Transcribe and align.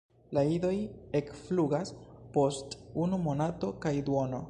La 0.37 0.43
idoj 0.51 0.71
ekflugas 1.19 1.93
post 2.39 2.77
unu 3.05 3.23
monato 3.31 3.75
kaj 3.87 3.97
duono. 4.11 4.39